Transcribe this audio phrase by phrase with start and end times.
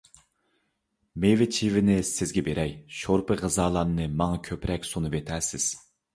[1.25, 5.71] مېۋە- چېۋىنى سىزگە بېرەي، شورپا- غىزالارنى ماڭا كۆپرەك سۇنۇۋېتەرسىز.